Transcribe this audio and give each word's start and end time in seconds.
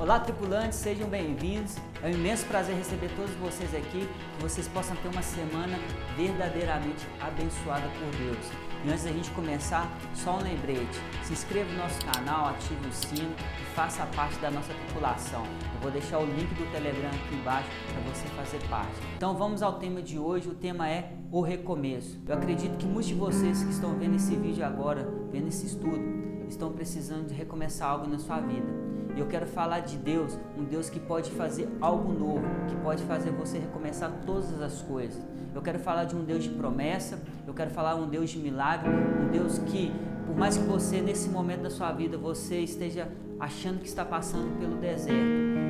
Olá, 0.00 0.18
tripulantes, 0.18 0.78
sejam 0.78 1.10
bem-vindos. 1.10 1.76
É 2.02 2.06
um 2.06 2.12
imenso 2.12 2.46
prazer 2.46 2.74
receber 2.74 3.10
todos 3.14 3.32
vocês 3.32 3.74
aqui, 3.74 4.08
que 4.08 4.42
vocês 4.42 4.66
possam 4.66 4.96
ter 4.96 5.08
uma 5.08 5.20
semana 5.20 5.78
verdadeiramente 6.16 7.06
abençoada 7.20 7.86
por 7.86 8.10
Deus. 8.16 8.46
E 8.82 8.88
antes 8.88 9.04
da 9.04 9.12
gente 9.12 9.30
começar, 9.32 9.86
só 10.14 10.38
um 10.38 10.42
lembrete: 10.42 10.98
se 11.22 11.34
inscreva 11.34 11.70
no 11.70 11.80
nosso 11.80 12.02
canal, 12.06 12.46
ative 12.46 12.88
o 12.88 12.92
sino 12.94 13.30
e 13.60 13.74
faça 13.74 14.06
parte 14.16 14.38
da 14.38 14.50
nossa 14.50 14.72
tripulação. 14.72 15.44
Eu 15.74 15.80
vou 15.82 15.90
deixar 15.90 16.18
o 16.18 16.24
link 16.24 16.48
do 16.54 16.72
Telegram 16.72 17.10
aqui 17.10 17.34
embaixo 17.34 17.68
para 17.92 18.10
você 18.10 18.26
fazer 18.28 18.68
parte. 18.70 18.96
Então 19.18 19.36
vamos 19.36 19.62
ao 19.62 19.74
tema 19.74 20.00
de 20.00 20.18
hoje. 20.18 20.48
O 20.48 20.54
tema 20.54 20.88
é 20.88 21.12
o 21.30 21.42
recomeço. 21.42 22.18
Eu 22.26 22.36
acredito 22.36 22.74
que 22.78 22.86
muitos 22.86 23.08
de 23.08 23.14
vocês 23.14 23.62
que 23.62 23.70
estão 23.70 23.98
vendo 23.98 24.16
esse 24.16 24.34
vídeo 24.34 24.64
agora, 24.64 25.06
vendo 25.30 25.48
esse 25.48 25.66
estudo, 25.66 26.00
estão 26.48 26.72
precisando 26.72 27.26
de 27.26 27.34
recomeçar 27.34 27.90
algo 27.90 28.08
na 28.08 28.18
sua 28.18 28.40
vida. 28.40 28.99
Eu 29.16 29.26
quero 29.26 29.46
falar 29.46 29.80
de 29.80 29.96
Deus, 29.96 30.38
um 30.58 30.64
Deus 30.64 30.88
que 30.88 31.00
pode 31.00 31.30
fazer 31.30 31.68
algo 31.80 32.12
novo, 32.12 32.44
que 32.68 32.76
pode 32.76 33.02
fazer 33.04 33.30
você 33.30 33.58
recomeçar 33.58 34.10
todas 34.24 34.60
as 34.60 34.82
coisas. 34.82 35.20
Eu 35.54 35.62
quero 35.62 35.78
falar 35.78 36.04
de 36.04 36.14
um 36.14 36.24
Deus 36.24 36.44
de 36.44 36.50
promessa, 36.50 37.18
eu 37.46 37.52
quero 37.52 37.70
falar 37.70 37.96
um 37.96 38.08
Deus 38.08 38.30
de 38.30 38.38
milagre, 38.38 38.88
um 38.88 39.30
Deus 39.30 39.58
que, 39.58 39.92
por 40.26 40.36
mais 40.36 40.56
que 40.56 40.64
você 40.64 41.00
nesse 41.00 41.28
momento 41.28 41.62
da 41.62 41.70
sua 41.70 41.92
vida 41.92 42.16
você 42.16 42.60
esteja 42.60 43.08
achando 43.38 43.80
que 43.80 43.88
está 43.88 44.04
passando 44.04 44.58
pelo 44.58 44.76
deserto, 44.76 45.18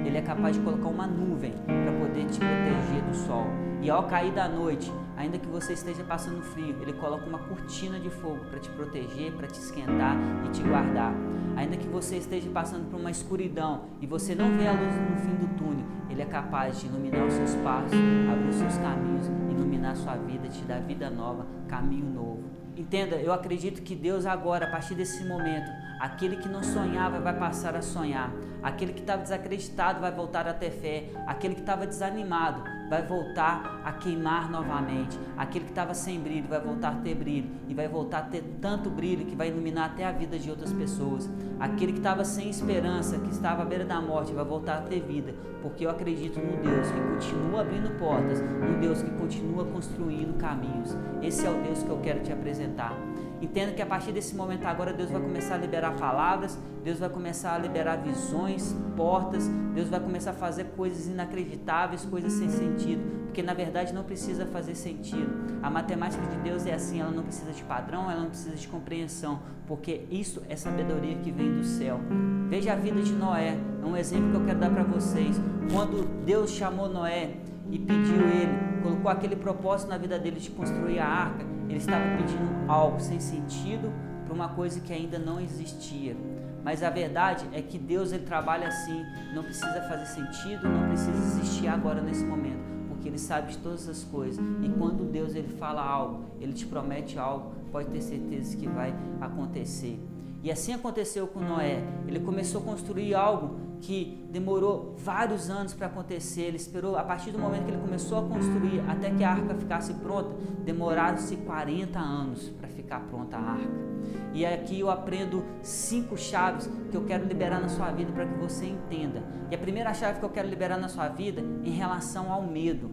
ele 0.05 0.19
é 0.19 0.23
capaz 0.23 0.57
de 0.57 0.63
colocar 0.63 0.89
uma 0.89 1.07
nuvem 1.07 1.53
para 1.53 1.93
poder 1.99 2.27
te 2.27 2.39
proteger 2.39 3.03
do 3.09 3.15
sol. 3.15 3.47
E 3.81 3.89
ao 3.89 4.03
cair 4.03 4.33
da 4.33 4.47
noite, 4.49 4.93
ainda 5.21 5.39
que 5.39 5.47
você 5.47 5.75
esteja 5.75 6.03
passando 6.03 6.43
frio, 6.43 6.75
ele 6.81 6.95
coloca 6.95 7.27
uma 7.27 7.39
cortina 7.39 8.01
de 8.01 8.09
fogo 8.09 8.39
para 8.49 8.59
te 8.59 8.71
proteger, 8.71 9.33
para 9.33 9.47
te 9.47 9.61
esquentar 9.61 10.17
e 10.47 10.49
te 10.49 10.63
guardar. 10.63 11.13
Ainda 11.57 11.77
que 11.77 11.87
você 11.87 12.17
esteja 12.17 12.49
passando 12.51 12.91
por 12.91 12.99
uma 12.99 13.11
escuridão 13.11 13.85
e 14.01 14.07
você 14.07 14.35
não 14.35 14.51
vê 14.57 14.67
a 14.67 14.73
luz 14.73 14.95
no 14.95 15.17
fim 15.19 15.37
do 15.37 15.59
túnel, 15.59 15.85
ele 16.09 16.23
é 16.23 16.25
capaz 16.25 16.81
de 16.81 16.87
iluminar 16.87 17.27
os 17.27 17.35
seus 17.35 17.55
passos, 17.57 17.99
abrir 18.33 18.49
os 18.49 18.57
seus 18.57 18.77
caminhos, 18.79 19.27
iluminar 19.51 19.93
a 19.93 19.95
sua 19.95 20.17
vida, 20.17 20.49
te 20.49 20.63
dar 20.63 20.81
vida 20.81 21.11
nova, 21.11 21.47
caminho 21.69 22.07
novo. 22.07 22.45
Entenda, 22.75 23.17
eu 23.17 23.33
acredito 23.33 23.83
que 23.83 23.95
Deus 23.95 24.25
agora, 24.25 24.67
a 24.67 24.71
partir 24.71 24.95
desse 24.95 25.23
momento, 25.25 25.71
aquele 26.01 26.37
que 26.37 26.49
não 26.49 26.63
sonhava 26.63 27.21
vai 27.21 27.39
passar 27.39 27.77
a 27.77 27.83
sonhar, 27.83 28.33
aquele 28.63 28.95
que 28.95 29.01
estava 29.01 29.23
desacreditado 29.23 30.01
vai 30.01 30.11
voltar 30.11 30.49
a 30.49 30.55
ter 30.55 30.71
fé, 30.71 31.11
aquele 31.27 31.55
que 31.55 31.61
estava 31.61 31.87
desanimado 31.87 32.63
vai 32.91 33.07
voltar 33.07 33.81
a 33.85 33.93
queimar 33.93 34.51
novamente. 34.51 35.17
Aquele 35.37 35.67
que 35.67 35.71
estava 35.71 35.95
sem 35.95 36.19
brilho 36.19 36.49
vai 36.49 36.61
voltar 36.61 36.89
a 36.89 36.95
ter 36.97 37.15
brilho 37.15 37.49
e 37.69 37.73
vai 37.73 37.87
voltar 37.87 38.19
a 38.19 38.23
ter 38.23 38.43
tanto 38.61 38.91
brilho 38.91 39.25
que 39.27 39.37
vai 39.37 39.49
iluminar 39.49 39.91
até 39.91 40.05
a 40.05 40.11
vida 40.11 40.37
de 40.37 40.51
outras 40.51 40.73
pessoas. 40.73 41.31
Aquele 41.61 41.93
que 41.93 41.99
estava 41.99 42.25
sem 42.25 42.51
esperança, 42.51 43.19
que 43.19 43.31
estava 43.31 43.63
à 43.63 43.65
beira 43.65 43.85
da 43.85 44.01
morte, 44.01 44.33
vai 44.33 44.45
voltar 44.45 44.79
a 44.79 44.81
ter 44.81 45.01
vida, 45.01 45.33
porque 45.63 45.87
eu 45.87 45.91
acredito 45.91 46.41
no 46.41 46.57
Deus 46.61 46.89
que 46.91 47.01
continua 47.01 47.61
abrindo 47.61 47.97
portas, 47.97 48.41
no 48.41 48.81
Deus 48.81 49.03
que 49.03 49.11
continua 49.13 49.65
construindo 49.67 50.37
caminhos. 50.37 50.97
Esse 51.23 51.47
é 51.47 51.51
o 51.51 51.63
Deus 51.63 51.85
que 51.85 51.91
eu 51.91 51.99
quero 51.99 52.21
te 52.21 52.33
apresentar. 52.33 52.97
Entenda 53.41 53.73
que 53.73 53.81
a 53.81 53.87
partir 53.87 54.13
desse 54.13 54.35
momento 54.35 54.67
agora 54.67 54.93
Deus 54.93 55.11
vai 55.11 55.21
começar 55.21 55.55
a 55.55 55.59
liberar 55.59 55.93
palavras, 55.97 56.59
Deus 56.85 56.99
vai 56.99 57.09
começar 57.09 57.55
a 57.55 57.59
liberar 57.59 57.97
visões, 57.97 58.77
portas, 58.97 59.49
Deus 59.75 59.89
vai 59.89 59.99
começar 59.99 60.33
a 60.33 60.35
fazer 60.35 60.65
coisas 60.77 61.07
inacreditáveis, 61.07 62.05
coisas 62.05 62.33
sem 62.35 62.51
sentido, 62.51 63.03
porque 63.25 63.43
na 63.43 63.55
verdade 63.55 63.95
não 63.95 64.03
precisa 64.03 64.45
fazer 64.47 64.75
sentido. 64.75 65.59
A 65.63 65.71
matemática 65.71 66.27
de 66.27 66.37
Deus 66.39 66.67
é 66.67 66.75
assim, 66.75 67.01
ela 67.01 67.11
não 67.11 67.23
precisa 67.23 67.53
de 67.53 67.63
padrão, 67.65 68.11
ela 68.11 68.21
não 68.21 68.29
precisa 68.29 68.57
de 68.57 68.69
compreensão, 68.69 69.41
porque 69.67 70.03
isso 70.11 70.43
é 70.49 70.57
sabedoria 70.57 71.17
que 71.17 71.31
vem 71.31 71.55
do 71.55 71.65
céu. 71.65 71.99
Veja 72.49 72.73
a 72.73 72.77
vida 72.77 73.01
de 73.01 73.13
Noé, 73.13 73.57
é 73.83 73.87
um 73.87 73.97
exemplo 73.97 74.31
que 74.31 74.37
eu 74.37 74.45
quero 74.45 74.59
dar 74.59 74.71
para 74.71 74.83
vocês. 74.83 75.37
Quando 75.73 76.05
Deus 76.25 76.51
chamou 76.51 76.89
Noé 76.89 77.37
e 77.71 77.79
pediu 77.79 78.17
ele, 78.17 78.70
colocou 78.83 79.11
aquele 79.11 79.37
propósito 79.37 79.89
na 79.89 79.99
vida 79.99 80.19
dele 80.19 80.41
de 80.41 80.51
construir 80.51 80.99
a 80.99 81.07
arca, 81.07 81.45
ele 81.69 81.79
estava 81.79 82.05
pedindo 82.17 82.71
algo 82.71 83.01
sem 83.01 83.21
sentido 83.21 83.93
para 84.25 84.35
uma 84.35 84.49
coisa 84.49 84.81
que 84.81 84.93
ainda 84.93 85.19
não 85.19 85.41
existia. 85.41 86.17
Mas 86.63 86.83
a 86.83 86.91
verdade 86.91 87.49
é 87.53 87.63
que 87.63 87.79
Deus 87.79 88.13
ele 88.13 88.25
trabalha 88.25 88.69
assim, 88.69 89.05
não 89.35 89.43
precisa 89.43 89.81
fazer 89.83 90.07
sentido, 90.07 90.69
não 90.69 90.89
precisa 90.89 91.11
existir 91.11 91.69
agora 91.69 92.03
nesse 92.03 92.25
momento, 92.25 92.61
porque 92.89 93.09
ele 93.09 93.19
sabe 93.19 93.53
de 93.53 93.59
todas 93.59 93.89
as 93.89 94.05
coisas. 94.05 94.45
E 94.63 94.69
quando 94.69 95.11
Deus 95.11 95.35
ele 95.35 95.49
fala 95.49 95.83
algo, 95.83 96.25
ele 96.41 96.53
te 96.53 96.67
promete 96.67 97.19
algo, 97.19 97.53
pode 97.73 97.89
ter 97.89 98.03
certeza 98.03 98.57
que 98.57 98.69
vai 98.69 98.95
acontecer. 99.21 99.99
E 100.43 100.51
assim 100.51 100.73
aconteceu 100.73 101.27
com 101.27 101.41
Noé. 101.41 101.83
Ele 102.07 102.21
começou 102.21 102.63
a 102.63 102.65
construir 102.65 103.15
algo 103.15 103.59
que 103.81 104.27
demorou 104.31 104.95
vários 104.99 105.51
anos 105.51 105.75
para 105.75 105.87
acontecer. 105.87 106.43
Ele 106.43 106.57
esperou, 106.57 106.97
a 106.97 107.03
partir 107.03 107.31
do 107.31 107.39
momento 107.39 107.65
que 107.65 107.71
ele 107.71 107.81
começou 107.81 108.19
a 108.19 108.23
construir 108.23 108.81
até 108.89 109.11
que 109.11 109.25
a 109.25 109.31
arca 109.31 109.55
ficasse 109.55 109.95
pronta, 109.95 110.31
demoraram-se 110.65 111.37
40 111.37 111.99
anos 111.99 112.49
para 112.51 112.69
ficar 112.69 113.01
pronta 113.01 113.37
a 113.37 113.41
arca. 113.41 113.91
E 114.33 114.47
aqui 114.47 114.81
eu 114.81 114.91
aprendo 114.91 115.45
cinco 115.63 116.17
chaves 116.17 116.71
que 116.91 116.97
eu 116.97 117.05
quero 117.05 117.27
liberar 117.27 117.61
na 117.61 117.69
sua 117.69 117.91
vida 117.91 118.13
para 118.13 118.27
que 118.27 118.35
você 118.39 118.67
entenda. 118.67 119.23
E 119.51 119.55
a 119.55 119.59
primeira 119.59 119.93
chave 119.93 120.21
que 120.21 120.25
eu 120.25 120.31
quero 120.31 120.49
liberar 120.49 120.79
na 120.79 120.89
sua 120.89 121.09
vida 121.09 121.43
em 121.65 121.71
relação 121.71 122.33
ao 122.33 122.43
medo. 122.43 122.91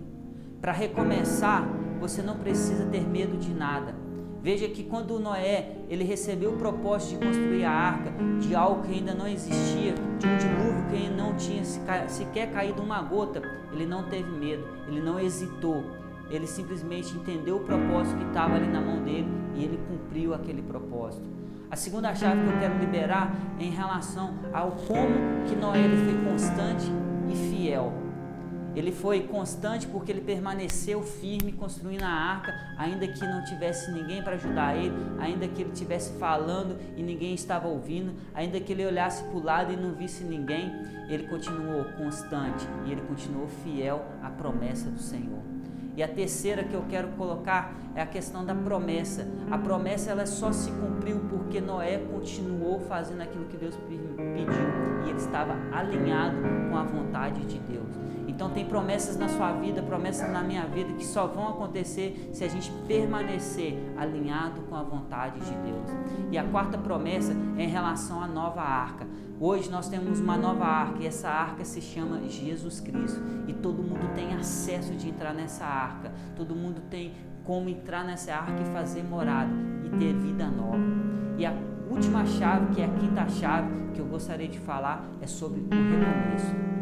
Para 0.59 0.71
recomeçar, 0.71 1.67
você 1.99 2.21
não 2.21 2.37
precisa 2.37 2.85
ter 2.85 3.07
medo 3.07 3.37
de 3.37 3.53
nada. 3.53 4.06
Veja 4.47 4.69
que 4.69 4.81
quando 4.81 5.19
Noé 5.19 5.73
ele 5.89 6.05
recebeu 6.05 6.53
o 6.53 6.57
propósito 6.57 7.19
de 7.19 7.25
construir 7.25 7.65
a 7.65 7.69
arca, 7.69 8.13
de 8.39 8.55
algo 8.55 8.81
que 8.83 8.93
ainda 8.93 9.13
não 9.13 9.27
existia, 9.27 9.93
de 9.93 10.25
um 10.25 10.37
dilúvio 10.37 10.85
que 10.89 11.09
não 11.09 11.35
tinha 11.35 11.65
sequer 12.07 12.53
caído 12.53 12.81
uma 12.81 13.01
gota, 13.01 13.41
ele 13.73 13.85
não 13.85 14.03
teve 14.03 14.31
medo, 14.31 14.65
ele 14.87 15.01
não 15.01 15.19
hesitou, 15.19 15.83
ele 16.29 16.47
simplesmente 16.47 17.13
entendeu 17.13 17.57
o 17.57 17.59
propósito 17.59 18.19
que 18.19 18.23
estava 18.23 18.55
ali 18.55 18.67
na 18.67 18.79
mão 18.79 19.03
dele 19.03 19.27
e 19.53 19.65
ele 19.65 19.77
cumpriu 19.85 20.33
aquele 20.33 20.61
propósito. 20.61 21.27
A 21.69 21.75
segunda 21.75 22.15
chave 22.15 22.41
que 22.41 22.49
eu 22.49 22.59
quero 22.61 22.79
liberar 22.79 23.35
é 23.59 23.65
em 23.65 23.71
relação 23.71 24.33
ao 24.53 24.71
como 24.71 25.43
que 25.45 25.57
Noé 25.57 25.79
ele 25.79 26.05
foi 26.05 26.31
constante 26.31 26.89
e 27.29 27.35
fiel. 27.35 27.91
Ele 28.77 28.91
foi 28.91 29.21
constante 29.21 29.87
porque 29.87 30.11
ele 30.11 30.21
permaneceu 30.21 31.01
firme 31.01 31.51
construindo 31.51 32.03
a 32.03 32.09
arca, 32.09 32.53
ainda 32.77 33.07
que 33.07 33.25
não 33.25 33.43
tivesse 33.43 33.91
ninguém 33.91 34.21
para 34.21 34.35
ajudar 34.35 34.77
ele, 34.77 34.93
ainda 35.17 35.47
que 35.47 35.63
ele 35.63 35.71
estivesse 35.71 36.13
falando 36.19 36.77
e 36.95 37.01
ninguém 37.01 37.33
estava 37.33 37.67
ouvindo, 37.67 38.13
ainda 38.35 38.59
que 38.59 38.71
ele 38.71 38.85
olhasse 38.85 39.23
para 39.23 39.35
o 39.35 39.43
lado 39.43 39.73
e 39.73 39.75
não 39.75 39.93
visse 39.93 40.23
ninguém, 40.23 40.71
ele 41.09 41.27
continuou 41.27 41.85
constante 41.97 42.67
e 42.85 42.91
ele 42.91 43.01
continuou 43.01 43.47
fiel 43.47 44.05
à 44.21 44.29
promessa 44.29 44.91
do 44.91 44.99
Senhor. 44.99 45.41
E 45.95 46.03
a 46.03 46.07
terceira 46.07 46.63
que 46.63 46.75
eu 46.75 46.85
quero 46.87 47.07
colocar 47.13 47.75
é 47.95 48.01
a 48.03 48.05
questão 48.05 48.45
da 48.45 48.53
promessa. 48.53 49.27
A 49.49 49.57
promessa 49.57 50.11
ela 50.11 50.27
só 50.27 50.51
se 50.51 50.69
cumpriu 50.69 51.19
porque 51.27 51.59
Noé 51.59 51.97
continuou 51.97 52.79
fazendo 52.81 53.21
aquilo 53.21 53.45
que 53.45 53.57
Deus 53.57 53.75
pediu 53.75 54.15
e 55.03 55.09
ele 55.09 55.17
estava 55.17 55.55
alinhado 55.71 56.37
com 56.69 56.77
a 56.77 56.83
vontade 56.83 57.43
de 57.45 57.57
Deus. 57.57 58.07
Então 58.37 58.51
tem 58.51 58.65
promessas 58.65 59.17
na 59.17 59.27
sua 59.27 59.51
vida, 59.53 59.81
promessas 59.81 60.31
na 60.31 60.43
minha 60.43 60.63
vida 60.67 60.93
que 60.93 61.03
só 61.03 61.25
vão 61.25 61.49
acontecer 61.49 62.29
se 62.31 62.43
a 62.43 62.47
gente 62.47 62.71
permanecer 62.87 63.75
alinhado 63.97 64.61
com 64.69 64.75
a 64.75 64.83
vontade 64.83 65.39
de 65.39 65.55
Deus. 65.55 65.89
E 66.31 66.37
a 66.37 66.43
quarta 66.43 66.77
promessa 66.77 67.35
é 67.57 67.63
em 67.63 67.67
relação 67.67 68.21
à 68.21 68.27
nova 68.27 68.61
arca. 68.61 69.07
Hoje 69.39 69.71
nós 69.71 69.89
temos 69.89 70.19
uma 70.19 70.37
nova 70.37 70.65
arca 70.65 71.01
e 71.01 71.07
essa 71.07 71.27
arca 71.27 71.65
se 71.65 71.81
chama 71.81 72.29
Jesus 72.29 72.79
Cristo. 72.79 73.19
E 73.47 73.53
todo 73.53 73.81
mundo 73.81 74.13
tem 74.13 74.35
acesso 74.35 74.93
de 74.93 75.09
entrar 75.09 75.33
nessa 75.33 75.65
arca. 75.65 76.11
Todo 76.35 76.53
mundo 76.55 76.79
tem 76.91 77.15
como 77.43 77.67
entrar 77.69 78.03
nessa 78.03 78.35
arca 78.35 78.61
e 78.61 78.65
fazer 78.65 79.01
morada 79.01 79.51
e 79.83 79.89
ter 79.97 80.13
vida 80.13 80.45
nova. 80.45 80.77
E 81.39 81.43
a 81.43 81.55
última 81.89 82.23
chave, 82.23 82.75
que 82.75 82.83
é 82.83 82.85
a 82.85 82.89
quinta 82.89 83.27
chave 83.29 83.67
que 83.95 83.99
eu 83.99 84.05
gostaria 84.05 84.47
de 84.47 84.59
falar, 84.59 85.09
é 85.19 85.25
sobre 85.25 85.59
o 85.59 85.63
recomeço 85.63 86.76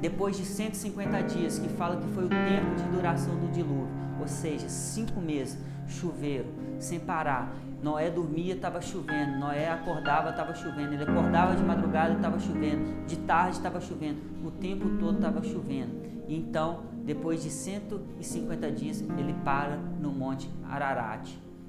depois 0.00 0.36
de 0.36 0.44
150 0.44 1.22
dias, 1.22 1.58
que 1.58 1.68
fala 1.68 1.96
que 1.96 2.06
foi 2.08 2.24
o 2.24 2.28
tempo 2.28 2.74
de 2.76 2.84
duração 2.94 3.34
do 3.34 3.50
dilúvio, 3.52 3.88
ou 4.20 4.28
seja, 4.28 4.68
cinco 4.68 5.20
meses, 5.20 5.58
chuveiro, 5.86 6.46
sem 6.78 7.00
parar. 7.00 7.54
Noé 7.82 8.10
dormia, 8.10 8.54
estava 8.54 8.80
chovendo. 8.80 9.38
Noé 9.38 9.70
acordava, 9.70 10.30
estava 10.30 10.54
chovendo. 10.54 10.94
Ele 10.94 11.04
acordava 11.04 11.54
de 11.54 11.62
madrugada, 11.62 12.14
estava 12.14 12.38
chovendo. 12.38 13.06
De 13.06 13.16
tarde, 13.18 13.56
estava 13.56 13.80
chovendo. 13.80 14.20
O 14.44 14.50
tempo 14.50 14.88
todo 14.98 15.16
estava 15.16 15.42
chovendo. 15.42 15.92
Então, 16.28 16.80
depois 17.04 17.42
de 17.42 17.50
150 17.50 18.70
dias, 18.72 19.00
ele 19.00 19.32
para 19.44 19.76
no 19.76 20.10
Monte 20.10 20.50
Ararat. 20.68 21.28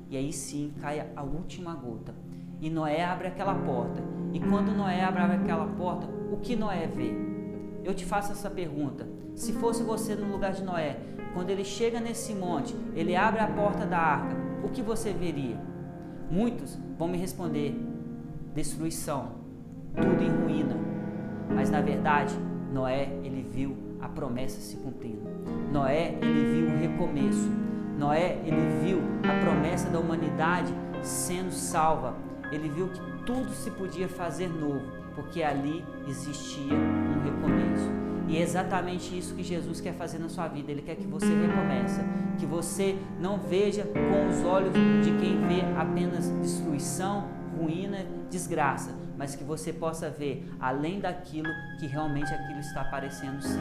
E 0.09 0.17
aí 0.17 0.33
sim 0.33 0.73
cai 0.81 1.07
a 1.15 1.23
última 1.23 1.73
gota. 1.75 2.13
E 2.59 2.69
Noé 2.69 3.05
abre 3.05 3.27
aquela 3.27 3.53
porta. 3.53 4.03
E 4.33 4.39
quando 4.39 4.75
Noé 4.75 5.03
abre 5.03 5.21
aquela 5.21 5.67
porta, 5.67 6.07
o 6.31 6.37
que 6.37 6.55
Noé 6.55 6.87
vê? 6.87 7.38
Eu 7.83 7.93
te 7.93 8.05
faço 8.05 8.31
essa 8.31 8.49
pergunta. 8.49 9.07
Se 9.35 9.53
fosse 9.53 9.83
você 9.83 10.15
no 10.15 10.31
lugar 10.31 10.53
de 10.53 10.63
Noé, 10.63 10.97
quando 11.33 11.49
ele 11.49 11.63
chega 11.63 11.99
nesse 11.99 12.33
monte, 12.33 12.75
ele 12.95 13.15
abre 13.15 13.39
a 13.39 13.47
porta 13.47 13.85
da 13.85 13.97
arca, 13.97 14.35
o 14.63 14.69
que 14.69 14.81
você 14.81 15.13
veria? 15.13 15.57
Muitos 16.29 16.77
vão 16.97 17.07
me 17.07 17.17
responder: 17.17 17.75
destruição, 18.53 19.31
tudo 19.95 20.23
em 20.23 20.29
ruína. 20.29 20.75
Mas 21.53 21.69
na 21.69 21.81
verdade, 21.81 22.35
Noé, 22.71 23.09
ele 23.23 23.47
viu 23.49 23.75
a 23.99 24.07
promessa 24.07 24.59
se 24.59 24.77
cumprindo. 24.77 25.21
Noé, 25.71 26.15
ele 26.21 26.53
viu 26.53 26.67
o 26.67 26.77
recomeço. 26.77 27.49
Noé, 27.97 28.37
ele 28.45 28.81
viu 28.83 28.99
a 29.23 29.43
promessa 29.43 29.89
da 29.89 29.99
humanidade 29.99 30.73
sendo 31.01 31.51
salva. 31.51 32.15
Ele 32.51 32.69
viu 32.69 32.89
que 32.89 33.01
tudo 33.25 33.49
se 33.51 33.69
podia 33.71 34.07
fazer 34.07 34.49
novo, 34.49 34.85
porque 35.15 35.43
ali 35.43 35.83
existia 36.07 36.73
um 36.73 37.23
recomeço. 37.23 37.99
E 38.27 38.37
é 38.37 38.41
exatamente 38.41 39.17
isso 39.17 39.33
que 39.33 39.43
Jesus 39.43 39.81
quer 39.81 39.93
fazer 39.93 40.19
na 40.19 40.29
sua 40.29 40.47
vida. 40.47 40.71
Ele 40.71 40.83
quer 40.83 40.95
que 40.95 41.07
você 41.07 41.25
recomece, 41.25 41.99
que 42.37 42.45
você 42.45 42.95
não 43.19 43.39
veja 43.39 43.83
com 43.83 44.27
os 44.29 44.45
olhos 44.45 44.71
de 44.73 45.11
quem 45.17 45.41
vê 45.47 45.61
apenas 45.75 46.29
destruição, 46.39 47.27
ruína, 47.57 48.05
desgraça, 48.29 48.95
mas 49.17 49.35
que 49.35 49.43
você 49.43 49.73
possa 49.73 50.11
ver 50.11 50.47
além 50.59 50.99
daquilo 50.99 51.49
que 51.79 51.87
realmente 51.87 52.31
aquilo 52.31 52.59
está 52.59 52.83
parecendo 52.83 53.41
ser. 53.41 53.59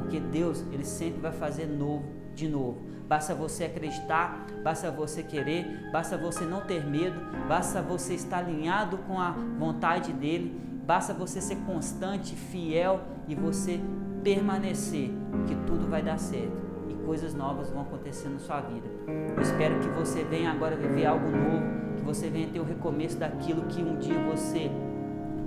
Porque 0.00 0.18
Deus, 0.18 0.64
ele 0.72 0.84
sempre 0.84 1.20
vai 1.20 1.32
fazer 1.32 1.66
novo 1.66 2.04
de 2.34 2.48
novo. 2.48 2.88
Basta 3.08 3.34
você 3.34 3.64
acreditar, 3.64 4.46
basta 4.62 4.90
você 4.90 5.22
querer, 5.22 5.90
basta 5.90 6.18
você 6.18 6.44
não 6.44 6.60
ter 6.60 6.84
medo, 6.84 7.18
basta 7.48 7.80
você 7.80 8.14
estar 8.14 8.38
alinhado 8.38 8.98
com 8.98 9.18
a 9.18 9.30
vontade 9.30 10.12
dele, 10.12 10.60
basta 10.88 11.12
você 11.12 11.38
ser 11.38 11.56
constante, 11.66 12.34
fiel 12.34 13.02
e 13.28 13.34
você 13.34 13.78
permanecer, 14.24 15.10
que 15.46 15.54
tudo 15.66 15.86
vai 15.86 16.02
dar 16.02 16.18
certo 16.18 16.56
e 16.88 16.94
coisas 17.04 17.34
novas 17.34 17.68
vão 17.68 17.82
acontecer 17.82 18.30
na 18.30 18.38
sua 18.38 18.62
vida. 18.62 18.88
Eu 19.36 19.42
espero 19.42 19.78
que 19.80 19.88
você 19.88 20.24
venha 20.24 20.50
agora 20.50 20.76
viver 20.76 21.04
algo 21.04 21.28
novo, 21.28 21.94
que 21.94 22.02
você 22.02 22.30
venha 22.30 22.48
ter 22.48 22.58
o 22.58 22.64
recomeço 22.64 23.18
daquilo 23.18 23.66
que 23.66 23.82
um 23.82 23.98
dia 23.98 24.18
você 24.32 24.70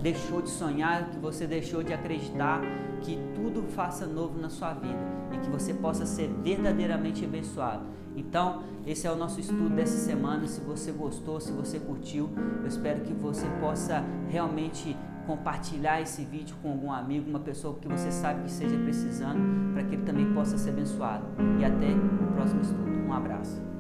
deixou 0.02 0.42
de 0.42 0.50
sonhar, 0.50 1.10
que 1.10 1.18
você 1.18 1.46
deixou 1.46 1.84
de 1.84 1.94
acreditar, 1.94 2.62
que 3.02 3.18
tudo 3.36 3.64
faça 3.72 4.06
novo 4.06 4.40
na 4.40 4.50
sua 4.50 4.74
vida 4.74 5.00
e 5.34 5.38
que 5.38 5.50
você 5.50 5.74
possa 5.74 6.06
ser 6.06 6.28
verdadeiramente 6.44 7.24
abençoado. 7.24 7.84
Então, 8.16 8.64
esse 8.86 9.08
é 9.08 9.12
o 9.12 9.16
nosso 9.16 9.40
estudo 9.40 9.70
dessa 9.70 9.98
semana. 9.98 10.46
Se 10.48 10.60
você 10.62 10.92
gostou, 10.92 11.40
se 11.40 11.52
você 11.52 11.80
curtiu, 11.80 12.30
eu 12.62 12.68
espero 12.68 13.02
que 13.02 13.14
você 13.14 13.48
possa 13.60 14.04
realmente 14.28 14.96
compartilhar 15.26 16.02
esse 16.02 16.26
vídeo 16.26 16.56
com 16.62 16.72
algum 16.72 16.92
amigo, 16.92 17.30
uma 17.30 17.40
pessoa 17.40 17.78
que 17.80 17.88
você 17.88 18.12
sabe 18.12 18.42
que 18.42 18.50
esteja 18.50 18.78
precisando, 18.78 19.74
para 19.74 19.84
que 19.84 19.96
ele 19.96 20.04
também 20.04 20.34
possa 20.34 20.58
ser 20.58 20.72
abençoado. 20.72 21.26
E 21.60 21.64
até 21.64 21.88
o 21.92 22.34
próximo 22.34 22.62
estudo. 22.62 22.92
Um 23.08 23.14
abraço. 23.14 23.71